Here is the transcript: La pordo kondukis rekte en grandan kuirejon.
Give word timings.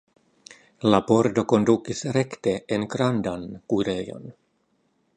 La 0.93 0.99
pordo 1.09 1.43
kondukis 1.53 2.03
rekte 2.19 2.57
en 2.79 2.89
grandan 2.97 3.49
kuirejon. 3.75 4.29